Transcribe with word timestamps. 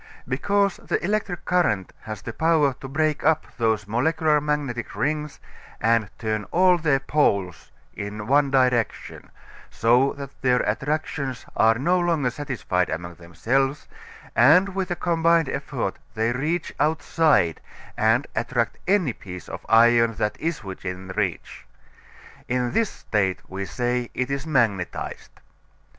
Because 0.27 0.77
the 0.77 0.97
electric 1.05 1.45
current 1.45 1.93
has 2.01 2.23
the 2.23 2.33
power 2.33 2.73
to 2.81 2.87
break 2.87 3.23
up 3.23 3.45
these 3.59 3.87
molecular 3.87 4.41
magnetic 4.41 4.95
rings 4.95 5.39
and 5.79 6.09
turn 6.17 6.45
all 6.45 6.79
their 6.79 6.93
like 6.97 7.05
poles 7.05 7.71
in 7.93 8.25
one 8.25 8.49
direction, 8.49 9.29
so 9.69 10.13
that 10.13 10.31
their 10.41 10.61
attractions 10.61 11.45
are 11.55 11.75
no 11.75 11.99
longer 11.99 12.31
satisfied 12.31 12.89
among 12.89 13.13
themselves, 13.13 13.87
and 14.35 14.69
with 14.69 14.89
a 14.89 14.95
combined 14.95 15.47
effort 15.47 15.99
they 16.15 16.31
reach 16.31 16.73
outside 16.79 17.61
and 17.95 18.25
attract 18.35 18.79
any 18.87 19.13
piece 19.13 19.47
of 19.47 19.63
iron 19.69 20.15
that 20.15 20.35
is 20.39 20.63
within 20.63 21.09
reach. 21.09 21.67
In 22.47 22.71
this 22.71 22.89
state 22.89 23.39
we 23.47 23.65
say 23.65 24.09
it 24.15 24.31
is 24.31 24.47
magnetized. 24.47 25.39